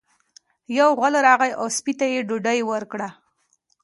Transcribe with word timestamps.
یو 0.77 0.89
غل 0.99 1.13
راغی 1.27 1.51
او 1.59 1.65
سپي 1.77 1.93
ته 1.99 2.05
یې 2.13 2.19
ډوډۍ 2.27 2.59
ورکړه. 2.71 3.09